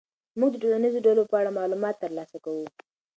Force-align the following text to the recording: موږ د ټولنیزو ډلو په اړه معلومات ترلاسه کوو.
موږ 0.39 0.49
د 0.51 0.55
ټولنیزو 0.63 0.99
ډلو 1.07 1.23
په 1.31 1.35
اړه 1.41 1.55
معلومات 1.59 1.95
ترلاسه 2.03 2.37
کوو. 2.45 2.65